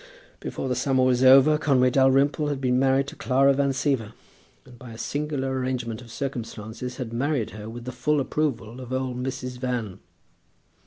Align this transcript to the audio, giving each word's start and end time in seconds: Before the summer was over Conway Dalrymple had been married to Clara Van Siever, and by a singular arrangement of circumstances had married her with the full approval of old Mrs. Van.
Before 0.39 0.67
the 0.67 0.73
summer 0.75 1.03
was 1.03 1.23
over 1.23 1.59
Conway 1.59 1.91
Dalrymple 1.91 2.47
had 2.47 2.59
been 2.59 2.79
married 2.79 3.05
to 3.09 3.15
Clara 3.15 3.53
Van 3.53 3.69
Siever, 3.69 4.13
and 4.65 4.79
by 4.79 4.93
a 4.93 4.97
singular 4.97 5.55
arrangement 5.59 6.01
of 6.01 6.11
circumstances 6.11 6.97
had 6.97 7.13
married 7.13 7.51
her 7.51 7.69
with 7.69 7.85
the 7.85 7.91
full 7.91 8.19
approval 8.19 8.79
of 8.81 8.91
old 8.91 9.21
Mrs. 9.21 9.59
Van. 9.59 9.99